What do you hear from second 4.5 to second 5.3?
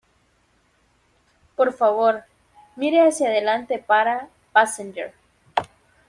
"Passenger"!